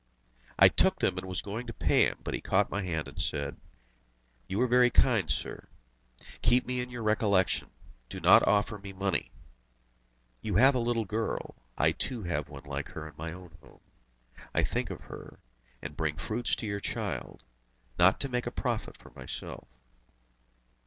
[0.57, 3.21] I took them and was going to pay him, but he caught my hand and
[3.21, 3.55] said:
[4.47, 5.67] "You are very kind, sir!
[6.41, 7.69] Keep me in your recollection.
[8.09, 9.31] Do not offer me money!
[10.41, 13.81] You have a little girl, I too have one like her in my own home.
[14.55, 15.37] I think of her,
[15.83, 17.43] and bring fruits to your child,
[17.99, 19.67] not to make a profit for myself."